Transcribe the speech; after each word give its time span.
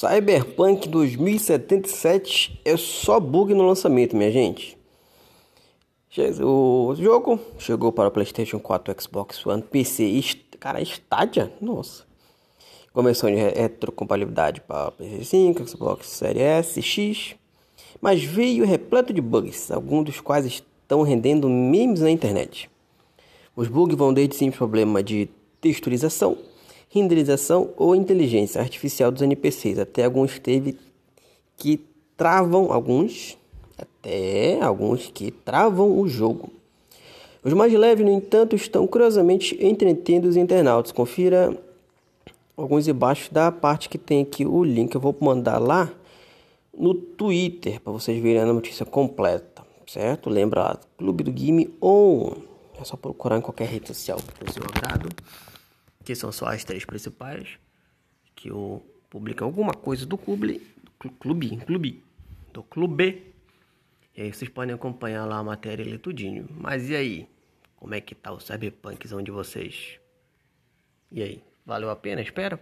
Cyberpunk 0.00 0.88
2077 0.88 2.58
é 2.64 2.74
só 2.78 3.20
bug 3.20 3.52
no 3.52 3.66
lançamento, 3.66 4.16
minha 4.16 4.32
gente. 4.32 4.78
O 6.42 6.94
jogo 6.96 7.38
chegou 7.58 7.92
para 7.92 8.10
PlayStation 8.10 8.58
4, 8.58 8.96
Xbox 8.98 9.44
One, 9.44 9.60
PC, 9.60 10.22
cara, 10.58 10.80
Stadia, 10.80 11.52
nossa. 11.60 12.04
Começou 12.94 13.28
de 13.28 13.36
retrocompatibilidade 13.36 14.62
para 14.62 14.90
PC 14.92 15.22
5, 15.22 15.68
Xbox 15.68 16.06
Series 16.06 16.44
S, 16.44 16.80
X, 16.80 17.36
mas 18.00 18.24
veio 18.24 18.64
repleto 18.64 19.12
de 19.12 19.20
bugs, 19.20 19.70
alguns 19.70 20.06
dos 20.06 20.18
quais 20.18 20.46
estão 20.46 21.02
rendendo 21.02 21.46
memes 21.46 22.00
na 22.00 22.10
internet. 22.10 22.70
Os 23.54 23.68
bugs 23.68 23.98
vão 23.98 24.14
desde 24.14 24.34
simples 24.34 24.56
problema 24.56 25.02
de 25.02 25.28
texturização 25.60 26.38
renderização 26.90 27.70
ou 27.76 27.94
inteligência 27.94 28.60
artificial 28.60 29.10
dos 29.10 29.22
NPCs. 29.22 29.78
Até 29.78 30.04
alguns 30.04 30.38
teve 30.38 30.76
que 31.56 31.80
travam 32.16 32.72
alguns, 32.72 33.38
até 33.78 34.60
alguns 34.60 35.08
que 35.08 35.30
travam 35.30 35.98
o 35.98 36.06
jogo. 36.08 36.50
Os 37.42 37.54
mais 37.54 37.72
leves, 37.72 38.04
no 38.04 38.12
entanto, 38.12 38.54
estão 38.54 38.86
curiosamente 38.86 39.56
entretendo 39.64 40.26
os 40.26 40.36
internautas. 40.36 40.92
Confira 40.92 41.56
alguns 42.56 42.86
embaixo 42.86 43.32
da 43.32 43.50
parte 43.50 43.88
que 43.88 43.96
tem 43.96 44.20
aqui 44.20 44.44
o 44.44 44.62
link. 44.62 44.94
Eu 44.94 45.00
vou 45.00 45.16
mandar 45.20 45.58
lá 45.58 45.90
no 46.76 46.92
Twitter 46.92 47.80
para 47.80 47.92
vocês 47.92 48.20
verem 48.20 48.42
a 48.42 48.46
notícia 48.46 48.84
completa, 48.84 49.62
certo? 49.86 50.28
Lembra 50.28 50.60
lá, 50.60 50.80
Clube 50.98 51.24
do 51.24 51.32
Game 51.32 51.72
On. 51.80 52.32
É 52.78 52.84
só 52.84 52.96
procurar 52.96 53.38
em 53.38 53.42
qualquer 53.42 53.68
rede 53.68 53.88
social 53.88 54.18
do 54.18 54.52
seu 54.52 54.62
agrado 54.62 55.08
que 56.04 56.14
são 56.14 56.32
só 56.32 56.46
as 56.46 56.64
três 56.64 56.84
principais, 56.84 57.58
que 58.34 58.48
eu 58.48 58.84
publico 59.08 59.44
alguma 59.44 59.74
coisa 59.74 60.06
do 60.06 60.16
clube, 60.16 60.60
do 61.02 61.10
clube, 61.10 61.56
clube, 61.58 62.04
do 62.52 62.62
clube. 62.62 63.34
E 64.16 64.22
aí 64.22 64.32
vocês 64.32 64.50
podem 64.50 64.74
acompanhar 64.74 65.24
lá 65.24 65.38
a 65.38 65.44
matéria 65.44 65.82
e 65.82 65.98
tudinho. 65.98 66.48
Mas 66.50 66.88
e 66.88 66.96
aí? 66.96 67.28
Como 67.76 67.94
é 67.94 68.00
que 68.00 68.14
tá 68.14 68.32
o 68.32 68.40
cyberpunkzão 68.40 69.22
de 69.22 69.30
vocês? 69.30 69.98
E 71.10 71.22
aí? 71.22 71.42
Valeu 71.64 71.90
a 71.90 71.96
pena? 71.96 72.20
Espero. 72.20 72.58